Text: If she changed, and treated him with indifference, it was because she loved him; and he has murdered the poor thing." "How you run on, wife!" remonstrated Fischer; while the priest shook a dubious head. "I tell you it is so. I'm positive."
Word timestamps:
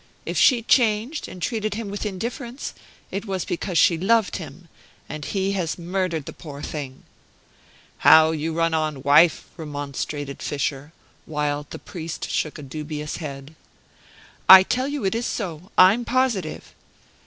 If 0.25 0.35
she 0.35 0.63
changed, 0.63 1.27
and 1.27 1.39
treated 1.39 1.75
him 1.75 1.89
with 1.91 2.07
indifference, 2.07 2.73
it 3.11 3.27
was 3.27 3.45
because 3.45 3.77
she 3.77 3.99
loved 3.99 4.37
him; 4.37 4.67
and 5.07 5.23
he 5.23 5.51
has 5.51 5.77
murdered 5.77 6.25
the 6.25 6.33
poor 6.33 6.63
thing." 6.63 7.03
"How 7.99 8.31
you 8.31 8.51
run 8.51 8.73
on, 8.73 9.03
wife!" 9.03 9.45
remonstrated 9.57 10.41
Fischer; 10.41 10.91
while 11.27 11.67
the 11.69 11.77
priest 11.77 12.31
shook 12.31 12.57
a 12.57 12.63
dubious 12.63 13.17
head. 13.17 13.53
"I 14.49 14.63
tell 14.63 14.87
you 14.87 15.05
it 15.05 15.13
is 15.13 15.27
so. 15.27 15.69
I'm 15.77 16.03
positive." 16.03 16.73